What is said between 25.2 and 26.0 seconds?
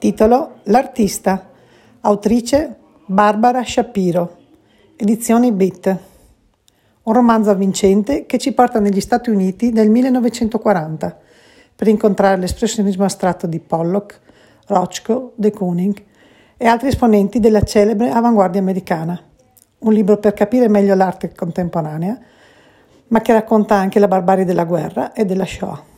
della Shoah.